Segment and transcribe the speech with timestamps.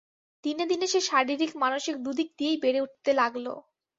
[0.43, 3.45] দিনে দিনে সে শারীরিক মানসিক দুদিক দিয়েই বেড়ে উঠতে লাগল।